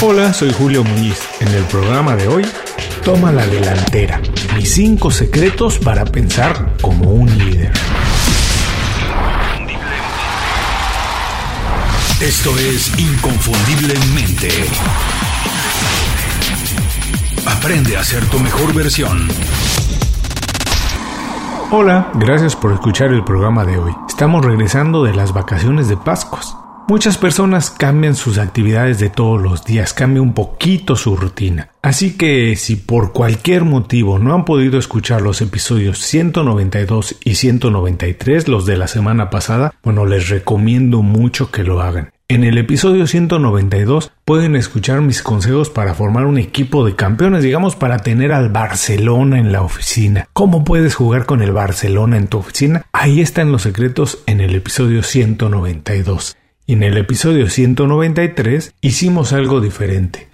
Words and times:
Hola, 0.00 0.32
soy 0.32 0.52
Julio 0.52 0.84
Muñiz. 0.84 1.28
En 1.40 1.48
el 1.48 1.64
programa 1.64 2.14
de 2.14 2.28
hoy, 2.28 2.46
toma 3.04 3.32
la 3.32 3.44
delantera. 3.48 4.20
Mis 4.54 4.72
cinco 4.72 5.10
secretos 5.10 5.76
para 5.78 6.04
pensar 6.04 6.76
como 6.80 7.10
un 7.10 7.26
líder. 7.36 7.72
Esto 12.20 12.56
es 12.60 12.96
Inconfundiblemente. 12.96 14.48
Aprende 17.44 17.96
a 17.96 18.04
ser 18.04 18.24
tu 18.26 18.38
mejor 18.38 18.72
versión. 18.72 19.26
Hola, 21.72 22.12
gracias 22.14 22.54
por 22.54 22.72
escuchar 22.72 23.12
el 23.12 23.24
programa 23.24 23.64
de 23.64 23.78
hoy. 23.78 23.96
Estamos 24.08 24.44
regresando 24.44 25.02
de 25.02 25.12
las 25.12 25.32
vacaciones 25.32 25.88
de 25.88 25.96
Pascuas. 25.96 26.56
Muchas 26.90 27.18
personas 27.18 27.68
cambian 27.68 28.14
sus 28.14 28.38
actividades 28.38 28.98
de 28.98 29.10
todos 29.10 29.42
los 29.42 29.62
días, 29.62 29.92
cambia 29.92 30.22
un 30.22 30.32
poquito 30.32 30.96
su 30.96 31.16
rutina. 31.16 31.68
Así 31.82 32.16
que 32.16 32.56
si 32.56 32.76
por 32.76 33.12
cualquier 33.12 33.64
motivo 33.64 34.18
no 34.18 34.34
han 34.34 34.46
podido 34.46 34.78
escuchar 34.78 35.20
los 35.20 35.42
episodios 35.42 35.98
192 35.98 37.16
y 37.22 37.34
193, 37.34 38.48
los 38.48 38.64
de 38.64 38.78
la 38.78 38.88
semana 38.88 39.28
pasada, 39.28 39.74
bueno, 39.82 40.06
les 40.06 40.30
recomiendo 40.30 41.02
mucho 41.02 41.50
que 41.50 41.62
lo 41.62 41.82
hagan. 41.82 42.10
En 42.26 42.42
el 42.42 42.56
episodio 42.56 43.06
192 43.06 44.10
pueden 44.24 44.56
escuchar 44.56 45.02
mis 45.02 45.20
consejos 45.20 45.68
para 45.68 45.92
formar 45.92 46.24
un 46.24 46.38
equipo 46.38 46.86
de 46.86 46.96
campeones, 46.96 47.42
digamos 47.42 47.76
para 47.76 47.98
tener 47.98 48.32
al 48.32 48.48
Barcelona 48.48 49.38
en 49.38 49.52
la 49.52 49.60
oficina. 49.60 50.26
¿Cómo 50.32 50.64
puedes 50.64 50.94
jugar 50.94 51.26
con 51.26 51.42
el 51.42 51.52
Barcelona 51.52 52.16
en 52.16 52.28
tu 52.28 52.38
oficina? 52.38 52.86
Ahí 52.92 53.20
están 53.20 53.52
los 53.52 53.60
secretos 53.60 54.22
en 54.24 54.40
el 54.40 54.54
episodio 54.54 55.02
192. 55.02 56.37
Y 56.68 56.74
en 56.74 56.82
el 56.82 56.98
episodio 56.98 57.48
193 57.48 58.74
hicimos 58.82 59.32
algo 59.32 59.62
diferente. 59.62 60.28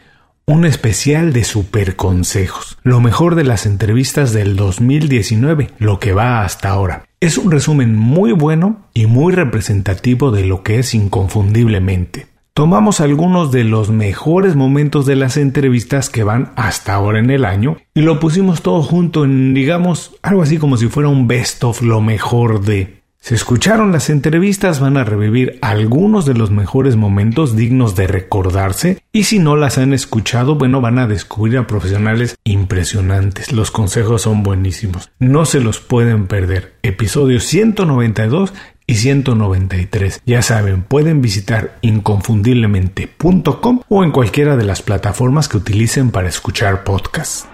Un 0.46 0.64
especial 0.64 1.32
de 1.32 1.44
super 1.44 1.94
consejos. 1.94 2.76
Lo 2.82 2.98
mejor 3.00 3.36
de 3.36 3.44
las 3.44 3.66
entrevistas 3.66 4.32
del 4.32 4.56
2019, 4.56 5.70
lo 5.78 6.00
que 6.00 6.12
va 6.12 6.44
hasta 6.44 6.70
ahora. 6.70 7.04
Es 7.20 7.38
un 7.38 7.52
resumen 7.52 7.94
muy 7.94 8.32
bueno 8.32 8.88
y 8.94 9.06
muy 9.06 9.32
representativo 9.32 10.32
de 10.32 10.44
lo 10.44 10.64
que 10.64 10.80
es 10.80 10.92
inconfundiblemente. 10.96 12.26
Tomamos 12.52 13.00
algunos 13.00 13.52
de 13.52 13.62
los 13.62 13.90
mejores 13.90 14.56
momentos 14.56 15.06
de 15.06 15.14
las 15.14 15.36
entrevistas 15.36 16.10
que 16.10 16.24
van 16.24 16.50
hasta 16.56 16.94
ahora 16.94 17.20
en 17.20 17.30
el 17.30 17.44
año 17.44 17.76
y 17.94 18.00
lo 18.00 18.18
pusimos 18.18 18.60
todo 18.60 18.82
junto 18.82 19.24
en, 19.24 19.54
digamos, 19.54 20.16
algo 20.20 20.42
así 20.42 20.58
como 20.58 20.78
si 20.78 20.88
fuera 20.88 21.08
un 21.08 21.28
best 21.28 21.62
of 21.62 21.80
lo 21.80 22.00
mejor 22.00 22.64
de. 22.64 23.03
Si 23.24 23.34
escucharon 23.34 23.90
las 23.90 24.10
entrevistas 24.10 24.80
van 24.80 24.98
a 24.98 25.04
revivir 25.04 25.58
algunos 25.62 26.26
de 26.26 26.34
los 26.34 26.50
mejores 26.50 26.94
momentos 26.94 27.56
dignos 27.56 27.96
de 27.96 28.06
recordarse 28.06 29.02
y 29.12 29.24
si 29.24 29.38
no 29.38 29.56
las 29.56 29.78
han 29.78 29.94
escuchado, 29.94 30.56
bueno, 30.56 30.82
van 30.82 30.98
a 30.98 31.06
descubrir 31.06 31.56
a 31.56 31.66
profesionales 31.66 32.36
impresionantes. 32.44 33.50
Los 33.50 33.70
consejos 33.70 34.20
son 34.20 34.42
buenísimos. 34.42 35.10
No 35.20 35.46
se 35.46 35.60
los 35.60 35.80
pueden 35.80 36.26
perder. 36.26 36.74
Episodios 36.82 37.44
192 37.44 38.52
y 38.86 38.96
193. 38.96 40.20
Ya 40.26 40.42
saben, 40.42 40.82
pueden 40.82 41.22
visitar 41.22 41.78
inconfundiblemente.com 41.80 43.80
o 43.88 44.04
en 44.04 44.10
cualquiera 44.10 44.58
de 44.58 44.64
las 44.64 44.82
plataformas 44.82 45.48
que 45.48 45.56
utilicen 45.56 46.10
para 46.10 46.28
escuchar 46.28 46.84
podcasts. 46.84 47.48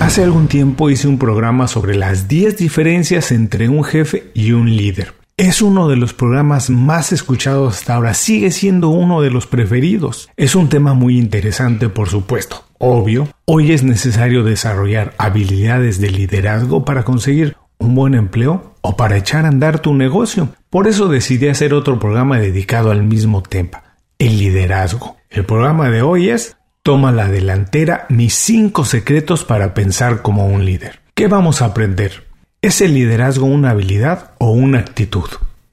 Hace 0.00 0.22
algún 0.22 0.46
tiempo 0.46 0.90
hice 0.90 1.08
un 1.08 1.18
programa 1.18 1.68
sobre 1.68 1.96
las 1.96 2.28
10 2.28 2.58
diferencias 2.58 3.32
entre 3.32 3.70
un 3.70 3.82
jefe 3.82 4.30
y 4.34 4.52
un 4.52 4.76
líder. 4.76 5.14
Es 5.38 5.62
uno 5.62 5.88
de 5.88 5.96
los 5.96 6.12
programas 6.12 6.68
más 6.68 7.12
escuchados 7.12 7.76
hasta 7.76 7.94
ahora, 7.94 8.12
sigue 8.12 8.50
siendo 8.50 8.90
uno 8.90 9.22
de 9.22 9.30
los 9.30 9.46
preferidos. 9.46 10.28
Es 10.36 10.54
un 10.54 10.68
tema 10.68 10.92
muy 10.92 11.18
interesante, 11.18 11.88
por 11.88 12.08
supuesto. 12.08 12.64
Obvio, 12.78 13.28
hoy 13.46 13.72
es 13.72 13.82
necesario 13.82 14.44
desarrollar 14.44 15.14
habilidades 15.16 15.98
de 15.98 16.10
liderazgo 16.10 16.84
para 16.84 17.02
conseguir 17.02 17.56
un 17.78 17.94
buen 17.94 18.14
empleo 18.14 18.74
o 18.82 18.96
para 18.96 19.16
echar 19.16 19.46
a 19.46 19.48
andar 19.48 19.80
tu 19.80 19.94
negocio. 19.94 20.50
Por 20.68 20.88
eso 20.88 21.08
decidí 21.08 21.48
hacer 21.48 21.72
otro 21.72 21.98
programa 21.98 22.38
dedicado 22.38 22.90
al 22.90 23.02
mismo 23.02 23.42
tema, 23.42 23.82
el 24.18 24.38
liderazgo. 24.38 25.16
El 25.30 25.44
programa 25.44 25.90
de 25.90 26.02
hoy 26.02 26.28
es 26.28 26.55
Toma 26.86 27.10
la 27.10 27.26
delantera 27.26 28.06
mis 28.10 28.32
cinco 28.32 28.84
secretos 28.84 29.42
para 29.42 29.74
pensar 29.74 30.22
como 30.22 30.46
un 30.46 30.64
líder. 30.64 31.00
¿Qué 31.14 31.26
vamos 31.26 31.60
a 31.60 31.64
aprender? 31.64 32.28
¿Es 32.62 32.80
el 32.80 32.94
liderazgo 32.94 33.46
una 33.46 33.70
habilidad 33.70 34.34
o 34.38 34.52
una 34.52 34.78
actitud? 34.78 35.28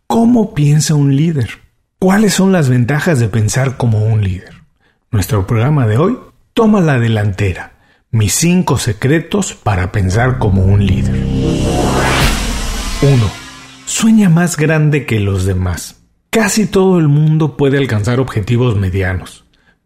¿Cómo 0.07 0.55
piensa 0.55 0.95
un 0.95 1.15
líder? 1.15 1.51
¿Cuáles 1.99 2.33
son 2.33 2.51
las 2.51 2.67
ventajas 2.67 3.19
de 3.19 3.27
pensar 3.27 3.77
como 3.77 4.03
un 4.03 4.23
líder? 4.23 4.55
Nuestro 5.11 5.45
programa 5.45 5.85
de 5.85 5.99
hoy 5.99 6.17
toma 6.55 6.81
la 6.81 6.97
delantera. 6.97 7.73
Mis 8.09 8.33
cinco 8.33 8.79
secretos 8.79 9.53
para 9.53 9.91
pensar 9.91 10.39
como 10.39 10.63
un 10.63 10.83
líder. 10.83 11.13
1. 13.03 13.31
Sueña 13.85 14.29
más 14.29 14.57
grande 14.57 15.05
que 15.05 15.19
los 15.19 15.45
demás. 15.45 16.01
Casi 16.31 16.65
todo 16.65 16.97
el 16.97 17.07
mundo 17.07 17.55
puede 17.55 17.77
alcanzar 17.77 18.19
objetivos 18.19 18.75
medianos. 18.77 19.42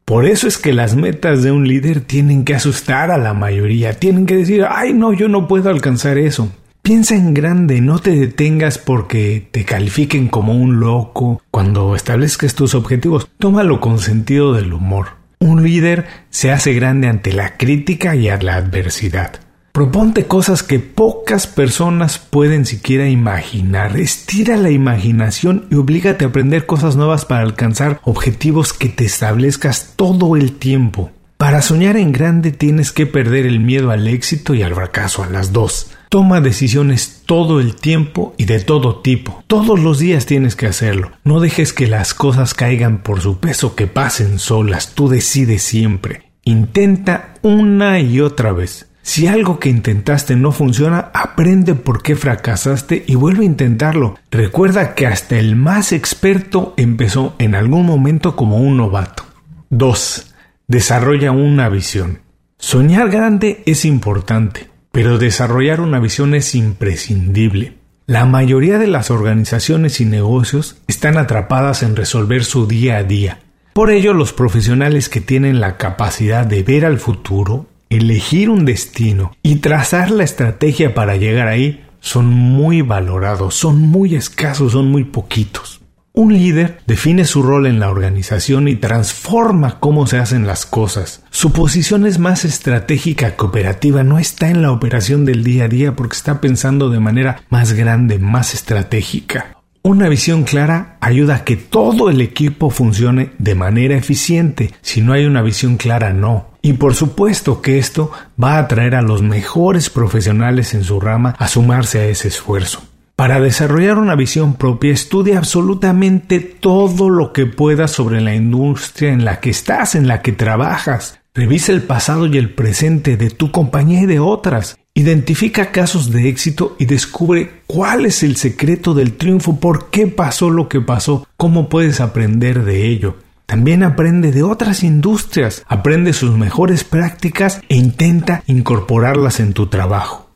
Por 0.07 0.25
eso 0.25 0.47
es 0.47 0.57
que 0.57 0.72
las 0.72 0.95
metas 0.95 1.44
de 1.44 1.51
un 1.51 1.68
líder 1.68 2.00
tienen 2.00 2.45
que 2.45 2.56
asustar 2.56 3.12
a 3.12 3.18
la 3.18 3.34
mayoría, 3.34 3.91
tienen 3.91 4.25
que 4.25 4.38
decir, 4.38 4.66
ay 4.66 4.94
no, 4.94 5.12
yo 5.12 5.28
no 5.28 5.50
puedo 5.50 5.69
alcanzar 5.69 6.18
eso. 6.18 6.50
Piensa 6.81 7.16
en 7.16 7.34
grande, 7.34 7.81
no 7.81 8.00
te 8.00 8.12
detengas 8.12 8.78
porque 8.78 9.50
te 9.51 9.66
califiquen 9.66 10.29
como 10.29 10.53
un 10.53 10.79
loco 10.79 11.41
cuando 11.51 11.94
establezcas 11.94 12.56
tus 12.56 12.73
objetivos. 12.73 13.28
Tómalo 13.38 13.81
con 13.81 14.00
sentido 14.00 14.53
del 14.53 14.72
humor. 14.72 15.07
Un 15.40 15.62
líder 15.62 16.06
se 16.29 16.51
hace 16.51 16.72
grande 16.72 17.09
ante 17.09 17.34
la 17.34 17.57
crítica 17.57 18.16
y 18.16 18.29
a 18.29 18.38
la 18.38 18.56
adversidad. 18.56 19.41
Proponte 19.77 20.25
cosas 20.25 20.63
que 20.63 20.79
pocas 20.79 21.45
personas 21.45 22.17
pueden 22.17 22.65
siquiera 22.65 23.09
imaginar. 23.09 23.95
Estira 23.95 24.57
la 24.57 24.71
imaginación 24.71 25.67
y 25.69 25.75
oblígate 25.75 26.25
a 26.25 26.29
aprender 26.29 26.65
cosas 26.65 26.95
nuevas 26.95 27.25
para 27.25 27.41
alcanzar 27.41 27.99
objetivos 28.03 28.73
que 28.73 28.89
te 28.89 29.05
establezcas 29.05 29.93
todo 29.95 30.35
el 30.35 30.53
tiempo. 30.53 31.11
Para 31.37 31.61
soñar 31.61 31.95
en 31.95 32.11
grande 32.11 32.49
tienes 32.49 32.91
que 32.91 33.05
perder 33.05 33.45
el 33.45 33.59
miedo 33.59 33.91
al 33.91 34.07
éxito 34.07 34.55
y 34.55 34.63
al 34.63 34.73
fracaso, 34.73 35.21
a 35.21 35.29
las 35.29 35.53
dos. 35.53 35.91
Toma 36.09 36.41
decisiones 36.41 37.21
todo 37.27 37.59
el 37.59 37.75
tiempo 37.75 38.33
y 38.35 38.45
de 38.45 38.61
todo 38.61 39.01
tipo. 39.01 39.43
Todos 39.45 39.79
los 39.79 39.99
días 39.99 40.25
tienes 40.25 40.55
que 40.55 40.66
hacerlo. 40.66 41.11
No 41.23 41.39
dejes 41.39 41.71
que 41.71 41.85
las 41.85 42.16
cosas 42.16 42.55
caigan 42.55 43.03
por 43.03 43.21
su 43.21 43.39
peso, 43.39 43.75
que 43.75 43.85
pasen 43.85 44.39
solas. 44.39 44.95
Tú 44.95 45.07
decides 45.07 45.61
siempre. 45.61 46.31
Intenta 46.43 47.35
una 47.43 47.99
y 47.99 48.21
otra 48.21 48.53
vez. 48.53 48.87
Si 49.07 49.25
algo 49.25 49.57
que 49.57 49.69
intentaste 49.69 50.35
no 50.35 50.51
funciona, 50.51 51.12
aprende 51.13 51.75
por 51.75 52.03
qué 52.03 52.18
fracasaste 52.18 53.06
y 53.07 53.16
vuelve 53.16 53.44
a 53.44 53.45
intentarlo. 53.45 54.19
Recuerda 54.29 54.95
que 54.95 55.07
hasta 55.07 55.40
el 55.40 55.56
más 55.56 55.94
experto 55.94 56.73
empezó 56.75 57.34
en 57.40 57.56
algún 57.56 57.85
momento 57.85 58.35
como 58.35 58.57
un 58.57 58.75
novato. 58.75 59.23
2. 59.69 60.35
Desarrolla 60.67 61.31
una 61.31 61.69
visión. 61.69 62.19
Soñar 62.57 63.09
grande 63.09 63.63
es 63.66 63.85
importante, 63.85 64.67
pero 64.91 65.17
desarrollar 65.17 65.79
una 65.79 66.01
visión 66.01 66.35
es 66.35 66.53
imprescindible. 66.53 67.78
La 68.07 68.25
mayoría 68.25 68.78
de 68.78 68.88
las 68.88 69.09
organizaciones 69.09 70.01
y 70.01 70.06
negocios 70.06 70.81
están 70.88 71.17
atrapadas 71.17 71.81
en 71.81 71.96
resolver 71.96 72.44
su 72.44 72.67
día 72.67 72.97
a 72.97 73.03
día. 73.03 73.40
Por 73.72 73.90
ello, 73.90 74.12
los 74.12 74.34
profesionales 74.34 75.07
que 75.07 75.22
tienen 75.22 75.62
la 75.62 75.78
capacidad 75.78 76.46
de 76.46 76.62
ver 76.62 76.85
al 76.85 77.00
futuro, 77.00 77.67
elegir 77.89 78.49
un 78.49 78.65
destino 78.65 79.31
y 79.43 79.57
trazar 79.57 80.11
la 80.11 80.23
estrategia 80.23 80.93
para 80.93 81.15
llegar 81.15 81.47
ahí 81.47 81.83
son 81.99 82.27
muy 82.27 82.81
valorados, 82.81 83.55
son 83.55 83.79
muy 83.81 84.15
escasos, 84.15 84.73
son 84.73 84.91
muy 84.91 85.03
poquitos. 85.03 85.81
Un 86.13 86.33
líder 86.33 86.79
define 86.87 87.25
su 87.25 87.43
rol 87.43 87.67
en 87.67 87.79
la 87.79 87.91
organización 87.91 88.67
y 88.67 88.75
transforma 88.75 89.79
cómo 89.79 90.07
se 90.07 90.17
hacen 90.17 90.47
las 90.47 90.66
cosas. 90.66 91.23
Su 91.29 91.51
posición 91.53 92.07
es 92.07 92.17
más 92.17 92.43
estratégica 92.43 93.35
que 93.35 93.45
operativa, 93.45 94.03
no 94.03 94.17
está 94.17 94.49
en 94.49 94.63
la 94.63 94.72
operación 94.72 95.25
del 95.25 95.43
día 95.43 95.66
a 95.66 95.67
día 95.67 95.95
porque 95.95 96.16
está 96.16 96.41
pensando 96.41 96.90
de 96.90 96.99
manera 96.99 97.43
más 97.49 97.73
grande, 97.73 98.17
más 98.17 98.55
estratégica. 98.55 99.57
Una 99.83 100.09
visión 100.09 100.43
clara 100.43 100.97
ayuda 101.01 101.35
a 101.35 101.43
que 101.43 101.55
todo 101.55 102.09
el 102.09 102.19
equipo 102.19 102.72
funcione 102.72 103.29
de 103.37 103.53
manera 103.53 103.95
eficiente. 103.95 104.73
Si 104.81 105.01
no 105.01 105.13
hay 105.13 105.25
una 105.25 105.43
visión 105.43 105.78
clara, 105.78 106.13
no. 106.13 106.56
Y 106.61 106.73
por 106.73 106.95
supuesto 106.95 107.61
que 107.61 107.77
esto 107.77 108.11
va 108.41 108.55
a 108.55 108.59
atraer 108.59 108.95
a 108.95 109.01
los 109.01 109.21
mejores 109.21 109.89
profesionales 109.89 110.73
en 110.73 110.83
su 110.83 110.99
rama 110.99 111.35
a 111.37 111.47
sumarse 111.47 111.99
a 111.99 112.05
ese 112.05 112.27
esfuerzo. 112.27 112.81
Para 113.17 113.39
desarrollar 113.39 113.97
una 113.97 114.13
visión 114.13 114.53
propia, 114.53 114.93
estudia 114.93 115.39
absolutamente 115.39 116.39
todo 116.39 117.09
lo 117.09 117.33
que 117.33 117.47
puedas 117.47 117.89
sobre 117.89 118.21
la 118.21 118.35
industria 118.35 119.11
en 119.11 119.25
la 119.25 119.39
que 119.39 119.49
estás, 119.49 119.95
en 119.95 120.07
la 120.07 120.21
que 120.21 120.33
trabajas. 120.33 121.19
Revisa 121.33 121.71
el 121.71 121.81
pasado 121.81 122.27
y 122.27 122.37
el 122.37 122.53
presente 122.53 123.17
de 123.17 123.31
tu 123.31 123.51
compañía 123.51 124.01
y 124.01 124.05
de 124.05 124.19
otras. 124.19 124.77
Identifica 124.93 125.71
casos 125.71 126.11
de 126.11 126.29
éxito 126.29 126.75
y 126.77 126.85
descubre 126.85 127.61
cuál 127.65 128.05
es 128.05 128.21
el 128.21 128.35
secreto 128.35 128.93
del 128.93 129.13
triunfo, 129.13 129.59
por 129.59 129.89
qué 129.89 130.05
pasó 130.05 130.51
lo 130.51 130.69
que 130.69 130.81
pasó, 130.81 131.27
cómo 131.37 131.69
puedes 131.69 132.01
aprender 132.01 132.65
de 132.65 132.87
ello. 132.87 133.15
También 133.47 133.82
aprende 133.82 134.34
de 134.34 134.44
otras 134.44 134.84
industrias, 134.84 135.64
aprende 135.67 136.11
sus 136.11 136.38
mejores 136.38 136.84
prácticas 136.84 137.61
e 137.70 137.78
intenta 137.78 138.44
incorporarlas 138.46 139.40
en 139.40 139.53
tu 139.53 139.67
trabajo. 139.67 140.29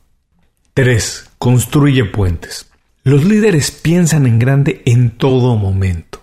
3. 0.72 1.28
Construye 1.38 2.06
puentes. 2.06 2.70
Los 3.04 3.24
líderes 3.24 3.70
piensan 3.70 4.26
en 4.26 4.38
grande 4.38 4.80
en 4.86 5.10
todo 5.10 5.56
momento. 5.56 6.22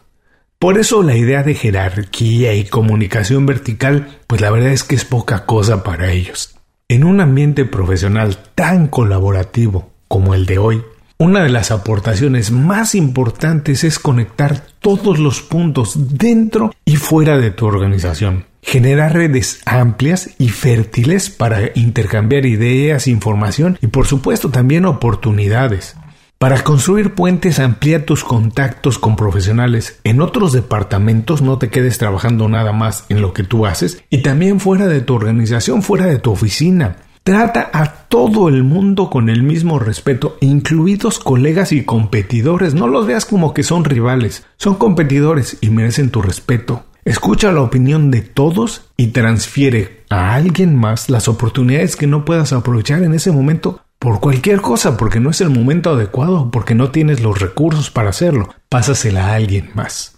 Por 0.57 0.80
eso 0.80 1.03
la 1.03 1.15
idea 1.15 1.44
de 1.44 1.53
jerarquía 1.53 2.56
y 2.56 2.65
comunicación 2.65 3.45
vertical, 3.45 4.18
pues 4.25 4.42
la 4.42 4.50
verdad 4.50 4.71
es 4.71 4.83
que 4.83 4.95
es 4.95 5.06
poca 5.06 5.45
cosa 5.45 5.83
para 5.83 6.12
ellos. 6.12 6.56
En 6.88 7.03
un 7.03 7.21
ambiente 7.21 7.65
profesional 7.65 8.39
tan 8.56 8.88
colaborativo 8.88 9.92
como 10.07 10.33
el 10.33 10.47
de 10.47 10.57
hoy, 10.57 10.83
una 11.21 11.44
de 11.44 11.50
las 11.50 11.69
aportaciones 11.69 12.50
más 12.50 12.95
importantes 12.95 13.83
es 13.83 14.00
conectar 14.00 14.63
todos 14.80 15.19
los 15.19 15.42
puntos 15.42 16.18
dentro 16.18 16.74
y 16.86 16.95
fuera 16.95 17.38
de 17.38 17.51
tu 17.51 17.66
organización. 17.66 18.45
Generar 18.62 19.13
redes 19.13 19.62
amplias 19.66 20.30
y 20.38 20.48
fértiles 20.48 21.30
para 21.30 21.71
intercambiar 21.75 22.45
ideas, 22.45 23.07
información 23.07 23.77
y 23.81 23.88
por 23.88 24.07
supuesto 24.07 24.50
también 24.50 24.86
oportunidades. 24.86 25.98
Para 26.38 26.63
construir 26.63 27.16
puentes, 27.16 27.60
amplía 27.60 28.06
tus 28.06 28.24
contactos 28.24 28.98
con 28.98 29.18
profesionales 29.18 30.00
en 30.06 30.21
otros 30.21 30.54
departamentos, 30.54 31.42
no 31.42 31.57
te 31.57 31.68
quedes 31.69 31.98
trabajando 31.98 32.48
nada 32.48 32.71
más 32.71 33.04
en 33.10 33.21
lo 33.21 33.33
que 33.33 33.44
tú 33.44 33.66
haces 33.66 34.01
y 34.10 34.19
también 34.19 34.62
fuera 34.62 34.88
de 34.88 35.01
tu 35.01 35.16
organización, 35.16 35.83
fuera 35.83 36.06
de 36.06 36.19
tu 36.19 36.31
oficina. 36.31 36.95
Trata 37.29 37.69
a 37.73 38.07
todo 38.07 38.49
el 38.49 38.63
mundo 38.63 39.11
con 39.11 39.29
el 39.29 39.43
mismo 39.43 39.77
respeto, 39.77 40.37
incluidos 40.41 41.19
colegas 41.19 41.71
y 41.71 41.85
competidores. 41.85 42.73
No 42.73 42.87
los 42.87 43.05
veas 43.05 43.25
como 43.25 43.53
que 43.53 43.61
son 43.61 43.85
rivales, 43.85 44.47
son 44.57 44.73
competidores 44.73 45.59
y 45.61 45.69
merecen 45.69 46.09
tu 46.09 46.23
respeto. 46.23 46.85
Escucha 47.05 47.51
la 47.51 47.61
opinión 47.61 48.09
de 48.09 48.23
todos 48.23 48.89
y 48.97 49.09
transfiere 49.09 50.05
a 50.09 50.33
alguien 50.33 50.75
más 50.75 51.11
las 51.11 51.27
oportunidades 51.27 51.95
que 51.95 52.07
no 52.07 52.25
puedas 52.25 52.51
aprovechar 52.51 53.03
en 53.03 53.13
ese 53.13 53.31
momento 53.31 53.83
por 53.99 54.21
cualquier 54.21 54.59
cosa, 54.61 54.97
porque 54.97 55.19
no 55.19 55.29
es 55.29 55.39
el 55.39 55.51
momento 55.51 55.91
adecuado, 55.91 56.49
porque 56.49 56.73
no 56.73 56.89
tienes 56.89 57.21
los 57.21 57.39
recursos 57.39 57.91
para 57.91 58.09
hacerlo. 58.09 58.49
Pásasela 58.69 59.27
a 59.27 59.35
alguien 59.35 59.69
más. 59.75 60.17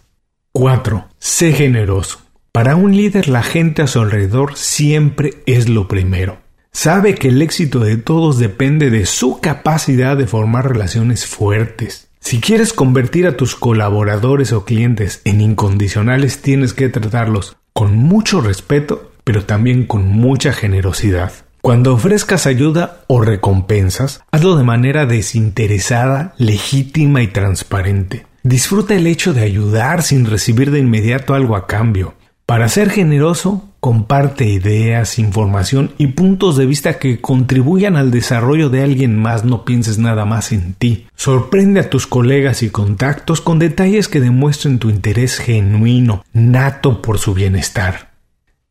4. 0.54 1.08
Sé 1.20 1.52
generoso. 1.52 2.20
Para 2.54 2.78
un 2.78 2.96
líder 2.96 3.28
la 3.28 3.44
gente 3.44 3.82
a 3.82 3.88
su 3.88 4.00
alrededor 4.00 4.56
siempre 4.56 5.44
es 5.46 5.68
lo 5.68 5.90
primero. 5.90 6.41
Sabe 6.74 7.16
que 7.16 7.28
el 7.28 7.42
éxito 7.42 7.80
de 7.80 7.98
todos 7.98 8.40
depende 8.40 8.90
de 8.90 9.06
su 9.06 9.40
capacidad 9.40 10.18
de 10.18 10.26
formar 10.26 10.68
relaciones 10.68 11.28
fuertes. 11.28 12.08
Si 12.20 12.40
quieres 12.40 12.74
convertir 12.74 13.28
a 13.28 13.36
tus 13.36 13.56
colaboradores 13.56 14.54
o 14.54 14.64
clientes 14.64 15.22
en 15.26 15.42
incondicionales, 15.42 16.42
tienes 16.42 16.74
que 16.74 16.90
tratarlos 16.90 17.58
con 17.74 17.98
mucho 17.98 18.42
respeto, 18.42 19.12
pero 19.24 19.46
también 19.46 19.86
con 19.86 20.08
mucha 20.08 20.54
generosidad. 20.54 21.32
Cuando 21.62 21.94
ofrezcas 21.94 22.48
ayuda 22.48 23.04
o 23.08 23.22
recompensas, 23.22 24.22
hazlo 24.32 24.56
de 24.56 24.64
manera 24.64 25.06
desinteresada, 25.06 26.34
legítima 26.38 27.22
y 27.22 27.28
transparente. 27.28 28.26
Disfruta 28.44 28.96
el 28.96 29.06
hecho 29.06 29.34
de 29.34 29.42
ayudar 29.42 30.02
sin 30.02 30.26
recibir 30.26 30.72
de 30.72 30.80
inmediato 30.80 31.36
algo 31.36 31.56
a 31.56 31.68
cambio. 31.68 32.16
Para 32.48 32.68
ser 32.70 32.90
generoso, 32.90 33.71
comparte 33.82 34.46
ideas, 34.46 35.18
información 35.18 35.92
y 35.98 36.08
puntos 36.08 36.56
de 36.56 36.68
vista 36.68 37.00
que 37.00 37.20
contribuyan 37.20 37.98
al 37.98 38.12
desarrollo 38.12 38.70
de 38.70 38.84
alguien 38.84 39.18
más, 39.18 39.44
no 39.44 39.66
pienses 39.66 39.98
nada 39.98 40.24
más 40.24 40.52
en 40.52 40.76
ti. 40.76 41.08
Sorprende 41.16 41.80
a 41.80 41.90
tus 41.90 42.06
colegas 42.06 42.62
y 42.62 42.70
contactos 42.70 43.42
con 43.42 43.58
detalles 43.58 44.08
que 44.08 44.22
demuestren 44.22 44.78
tu 44.78 44.92
interés 44.92 45.40
genuino, 45.40 46.24
nato 46.32 47.02
por 47.02 47.18
su 47.18 47.34
bienestar. 47.34 48.12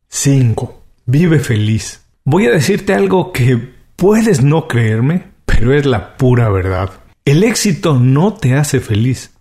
5. 0.07 0.81
Vive 1.05 1.39
feliz. 1.39 2.05
Voy 2.23 2.45
a 2.45 2.51
decirte 2.51 2.93
algo 2.93 3.33
que 3.33 3.59
puedes 3.97 4.41
no 4.41 4.69
creerme, 4.69 5.25
pero 5.45 5.73
es 5.73 5.85
la 5.85 6.15
pura 6.15 6.49
verdad. 6.49 6.89
El 7.25 7.43
éxito 7.43 7.99
no 7.99 8.35
te 8.35 8.53
hace 8.53 8.79
feliz, 8.79 9.31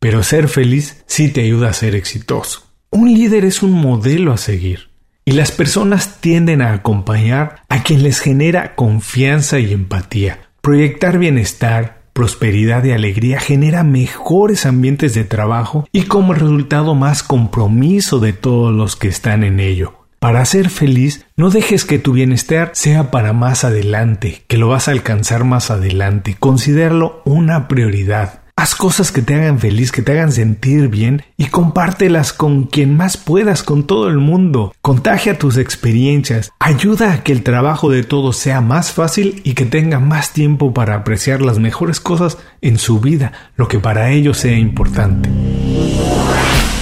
pero 0.00 0.24
ser 0.24 0.48
feliz 0.48 1.04
sí 1.06 1.28
te 1.28 1.42
ayuda 1.42 1.68
a 1.68 1.74
ser 1.74 1.94
exitoso. 1.94 2.64
Un 2.90 3.14
líder 3.14 3.44
es 3.44 3.62
un 3.62 3.70
modelo 3.70 4.32
a 4.32 4.36
seguir 4.36 4.91
y 5.24 5.32
las 5.32 5.52
personas 5.52 6.20
tienden 6.20 6.62
a 6.62 6.72
acompañar 6.72 7.62
a 7.68 7.82
quien 7.82 8.02
les 8.02 8.20
genera 8.20 8.74
confianza 8.74 9.58
y 9.58 9.72
empatía. 9.72 10.40
Proyectar 10.60 11.18
bienestar, 11.18 12.02
prosperidad 12.12 12.84
y 12.84 12.92
alegría 12.92 13.40
genera 13.40 13.84
mejores 13.84 14.66
ambientes 14.66 15.14
de 15.14 15.24
trabajo 15.24 15.88
y 15.92 16.02
como 16.02 16.34
resultado 16.34 16.94
más 16.94 17.22
compromiso 17.22 18.18
de 18.18 18.32
todos 18.32 18.72
los 18.72 18.96
que 18.96 19.08
están 19.08 19.44
en 19.44 19.60
ello. 19.60 19.94
Para 20.18 20.44
ser 20.44 20.70
feliz, 20.70 21.26
no 21.36 21.50
dejes 21.50 21.84
que 21.84 21.98
tu 21.98 22.12
bienestar 22.12 22.70
sea 22.74 23.10
para 23.10 23.32
más 23.32 23.64
adelante, 23.64 24.44
que 24.46 24.56
lo 24.56 24.68
vas 24.68 24.86
a 24.86 24.92
alcanzar 24.92 25.42
más 25.42 25.72
adelante. 25.72 26.36
Considéralo 26.38 27.22
una 27.24 27.66
prioridad. 27.66 28.41
Haz 28.54 28.74
cosas 28.74 29.12
que 29.12 29.22
te 29.22 29.34
hagan 29.34 29.58
feliz, 29.58 29.90
que 29.92 30.02
te 30.02 30.12
hagan 30.12 30.30
sentir 30.30 30.88
bien 30.88 31.24
y 31.38 31.46
compártelas 31.46 32.34
con 32.34 32.64
quien 32.64 32.94
más 32.94 33.16
puedas, 33.16 33.62
con 33.62 33.86
todo 33.86 34.08
el 34.08 34.18
mundo. 34.18 34.74
Contagia 34.82 35.38
tus 35.38 35.56
experiencias, 35.56 36.52
ayuda 36.60 37.12
a 37.12 37.22
que 37.24 37.32
el 37.32 37.42
trabajo 37.42 37.90
de 37.90 38.04
todos 38.04 38.36
sea 38.36 38.60
más 38.60 38.92
fácil 38.92 39.40
y 39.42 39.54
que 39.54 39.64
tenga 39.64 40.00
más 40.00 40.34
tiempo 40.34 40.74
para 40.74 40.96
apreciar 40.96 41.40
las 41.40 41.58
mejores 41.58 41.98
cosas 41.98 42.36
en 42.60 42.78
su 42.78 43.00
vida, 43.00 43.32
lo 43.56 43.68
que 43.68 43.78
para 43.78 44.10
ellos 44.10 44.36
sea 44.36 44.56
importante. 44.58 45.30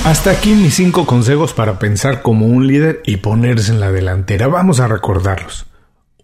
Hasta 0.04 0.32
aquí 0.32 0.54
mis 0.54 0.74
cinco 0.74 1.06
consejos 1.06 1.52
para 1.52 1.78
pensar 1.78 2.22
como 2.22 2.46
un 2.46 2.66
líder 2.66 3.00
y 3.06 3.18
ponerse 3.18 3.70
en 3.70 3.78
la 3.78 3.92
delantera. 3.92 4.48
Vamos 4.48 4.80
a 4.80 4.88
recordarlos. 4.88 5.66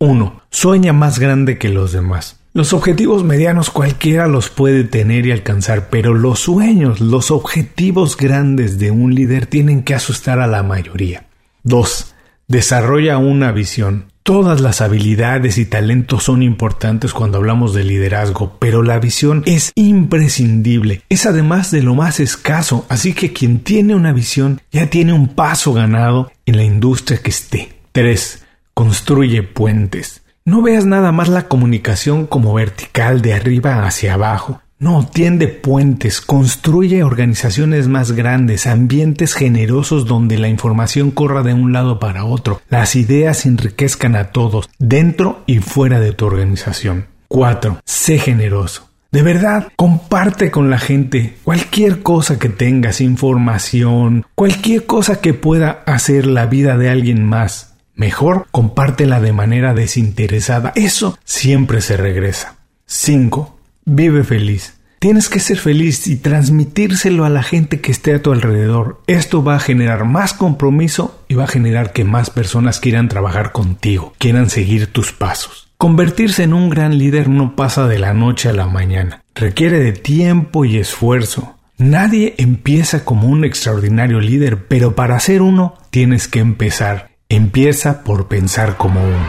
1. 0.00 0.42
Sueña 0.50 0.92
más 0.92 1.20
grande 1.20 1.56
que 1.56 1.68
los 1.68 1.92
demás. 1.92 2.40
Los 2.56 2.72
objetivos 2.72 3.22
medianos 3.22 3.68
cualquiera 3.68 4.28
los 4.28 4.48
puede 4.48 4.84
tener 4.84 5.26
y 5.26 5.30
alcanzar, 5.30 5.90
pero 5.90 6.14
los 6.14 6.38
sueños, 6.38 7.02
los 7.02 7.30
objetivos 7.30 8.16
grandes 8.16 8.78
de 8.78 8.90
un 8.90 9.14
líder 9.14 9.44
tienen 9.44 9.82
que 9.82 9.94
asustar 9.94 10.40
a 10.40 10.46
la 10.46 10.62
mayoría. 10.62 11.26
2. 11.64 12.14
Desarrolla 12.48 13.18
una 13.18 13.52
visión. 13.52 14.06
Todas 14.22 14.62
las 14.62 14.80
habilidades 14.80 15.58
y 15.58 15.66
talentos 15.66 16.22
son 16.22 16.42
importantes 16.42 17.12
cuando 17.12 17.36
hablamos 17.36 17.74
de 17.74 17.84
liderazgo, 17.84 18.56
pero 18.58 18.82
la 18.82 19.00
visión 19.00 19.42
es 19.44 19.72
imprescindible. 19.74 21.02
Es 21.10 21.26
además 21.26 21.70
de 21.70 21.82
lo 21.82 21.94
más 21.94 22.20
escaso, 22.20 22.86
así 22.88 23.12
que 23.12 23.34
quien 23.34 23.60
tiene 23.60 23.94
una 23.94 24.14
visión 24.14 24.62
ya 24.72 24.88
tiene 24.88 25.12
un 25.12 25.28
paso 25.34 25.74
ganado 25.74 26.32
en 26.46 26.56
la 26.56 26.64
industria 26.64 27.18
que 27.18 27.28
esté. 27.28 27.68
3. 27.92 28.46
Construye 28.72 29.42
puentes. 29.42 30.22
No 30.46 30.62
veas 30.62 30.86
nada 30.86 31.10
más 31.10 31.28
la 31.28 31.48
comunicación 31.48 32.24
como 32.24 32.54
vertical 32.54 33.20
de 33.20 33.34
arriba 33.34 33.84
hacia 33.84 34.14
abajo. 34.14 34.62
No, 34.78 35.04
tiende 35.04 35.48
puentes, 35.48 36.20
construye 36.20 37.02
organizaciones 37.02 37.88
más 37.88 38.12
grandes, 38.12 38.68
ambientes 38.68 39.34
generosos 39.34 40.06
donde 40.06 40.38
la 40.38 40.46
información 40.46 41.10
corra 41.10 41.42
de 41.42 41.52
un 41.52 41.72
lado 41.72 41.98
para 41.98 42.24
otro, 42.24 42.62
las 42.68 42.94
ideas 42.94 43.44
enriquezcan 43.44 44.14
a 44.14 44.26
todos, 44.26 44.70
dentro 44.78 45.42
y 45.46 45.58
fuera 45.58 45.98
de 45.98 46.12
tu 46.12 46.26
organización. 46.26 47.06
4. 47.26 47.80
Sé 47.84 48.20
generoso. 48.20 48.88
De 49.10 49.22
verdad, 49.22 49.66
comparte 49.74 50.52
con 50.52 50.70
la 50.70 50.78
gente 50.78 51.38
cualquier 51.42 52.04
cosa 52.04 52.38
que 52.38 52.50
tengas, 52.50 53.00
información, 53.00 54.24
cualquier 54.36 54.86
cosa 54.86 55.20
que 55.20 55.34
pueda 55.34 55.82
hacer 55.86 56.24
la 56.24 56.46
vida 56.46 56.78
de 56.78 56.88
alguien 56.88 57.24
más. 57.24 57.75
Mejor, 57.96 58.46
compártela 58.52 59.20
de 59.20 59.32
manera 59.32 59.74
desinteresada. 59.74 60.72
Eso 60.76 61.18
siempre 61.24 61.80
se 61.80 61.96
regresa. 61.96 62.56
5 62.86 63.56
Vive 63.86 64.22
feliz. 64.22 64.74
Tienes 64.98 65.28
que 65.28 65.40
ser 65.40 65.58
feliz 65.58 66.06
y 66.08 66.16
transmitírselo 66.16 67.24
a 67.24 67.28
la 67.28 67.42
gente 67.42 67.80
que 67.80 67.92
esté 67.92 68.14
a 68.14 68.22
tu 68.22 68.32
alrededor. 68.32 69.00
Esto 69.06 69.44
va 69.44 69.56
a 69.56 69.60
generar 69.60 70.04
más 70.04 70.32
compromiso 70.32 71.22
y 71.28 71.34
va 71.34 71.44
a 71.44 71.48
generar 71.48 71.92
que 71.92 72.04
más 72.04 72.30
personas 72.30 72.80
quieran 72.80 73.08
trabajar 73.08 73.52
contigo, 73.52 74.14
quieran 74.18 74.50
seguir 74.50 74.88
tus 74.88 75.12
pasos. 75.12 75.68
Convertirse 75.78 76.42
en 76.42 76.54
un 76.54 76.70
gran 76.70 76.98
líder 76.98 77.28
no 77.28 77.54
pasa 77.54 77.86
de 77.86 77.98
la 77.98 78.14
noche 78.14 78.48
a 78.48 78.52
la 78.52 78.66
mañana. 78.66 79.22
Requiere 79.34 79.78
de 79.78 79.92
tiempo 79.92 80.64
y 80.64 80.78
esfuerzo. 80.78 81.54
Nadie 81.78 82.34
empieza 82.38 83.04
como 83.04 83.28
un 83.28 83.44
extraordinario 83.44 84.18
líder, 84.18 84.66
pero 84.66 84.96
para 84.96 85.20
ser 85.20 85.42
uno 85.42 85.74
tienes 85.90 86.26
que 86.26 86.40
empezar. 86.40 87.10
Empieza 87.28 88.04
por 88.04 88.28
pensar 88.28 88.76
como 88.76 89.02
uno. 89.02 89.26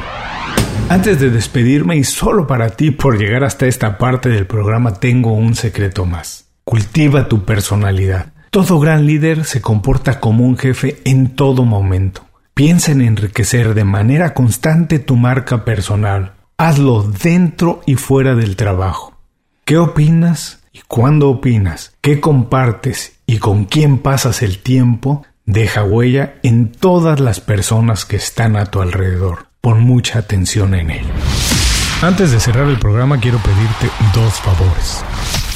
Antes 0.88 1.20
de 1.20 1.32
despedirme 1.32 1.98
y 1.98 2.04
solo 2.04 2.46
para 2.46 2.70
ti 2.70 2.92
por 2.92 3.18
llegar 3.18 3.44
hasta 3.44 3.66
esta 3.66 3.98
parte 3.98 4.30
del 4.30 4.46
programa 4.46 4.94
tengo 4.94 5.34
un 5.34 5.56
secreto 5.56 6.06
más. 6.06 6.46
Cultiva 6.63 7.27
tu 7.27 7.44
personalidad. 7.44 8.34
Todo 8.51 8.80
gran 8.80 9.08
líder 9.08 9.46
se 9.46 9.62
comporta 9.62 10.20
como 10.20 10.46
un 10.46 10.58
jefe 10.58 11.01
en 11.06 11.36
todo 11.36 11.66
momento. 11.66 12.22
Piensa 12.54 12.92
en 12.92 13.01
enriquecer 13.01 13.74
de 13.74 13.84
manera 13.84 14.36
constante 14.36 15.00
tu 15.00 15.16
marca 15.16 15.66
personal. 15.66 16.34
Hazlo 16.58 17.01
dentro 17.01 17.82
y 17.88 17.96
fuera 17.96 18.36
del 18.36 18.56
trabajo. 18.56 19.18
¿Qué 19.66 19.80
opinas 19.80 20.60
y 20.72 20.82
cuándo 20.88 21.30
opinas? 21.30 21.94
¿Qué 22.01 22.22
compartes 22.22 23.18
y 23.25 23.39
con 23.39 23.66
quién 23.66 23.98
pasas 23.98 24.44
el 24.44 24.60
tiempo? 24.60 25.25
Deja 25.48 25.84
huella 25.84 26.36
en 26.44 26.72
todas 26.72 27.20
las 27.20 27.39
personas 27.39 28.06
que 28.06 28.18
están 28.18 28.56
a 28.56 28.68
tu 28.68 28.82
alrededor. 28.82 29.48
Pon 29.62 29.82
mucha 29.82 30.20
atención 30.20 30.75
en 30.75 30.92
él. 30.92 31.06
Antes 32.01 32.32
de 32.32 32.39
cerrar 32.39 32.68
el 32.68 32.77
programa 32.77 33.20
quiero 33.20 33.39
pedirte 33.39 33.89
dos 34.13 34.34
favores. 34.36 35.04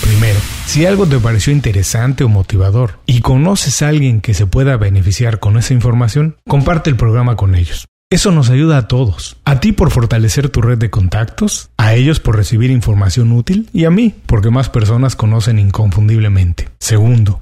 Primero, 0.01 0.39
si 0.65 0.85
algo 0.87 1.05
te 1.05 1.19
pareció 1.19 1.53
interesante 1.53 2.23
o 2.23 2.29
motivador 2.29 2.99
y 3.05 3.21
conoces 3.21 3.83
a 3.83 3.89
alguien 3.89 4.21
que 4.21 4.33
se 4.33 4.47
pueda 4.47 4.75
beneficiar 4.77 5.39
con 5.39 5.57
esa 5.57 5.75
información, 5.75 6.37
comparte 6.47 6.89
el 6.89 6.95
programa 6.95 7.35
con 7.35 7.53
ellos. 7.53 7.85
Eso 8.09 8.31
nos 8.31 8.49
ayuda 8.49 8.77
a 8.77 8.87
todos. 8.87 9.37
A 9.45 9.59
ti 9.59 9.71
por 9.71 9.91
fortalecer 9.91 10.49
tu 10.49 10.61
red 10.61 10.77
de 10.77 10.89
contactos, 10.89 11.69
a 11.77 11.93
ellos 11.93 12.19
por 12.19 12.35
recibir 12.35 12.71
información 12.71 13.31
útil 13.31 13.69
y 13.71 13.85
a 13.85 13.91
mí 13.91 14.13
porque 14.25 14.49
más 14.49 14.69
personas 14.69 15.15
conocen 15.15 15.59
inconfundiblemente. 15.59 16.69
Segundo, 16.79 17.41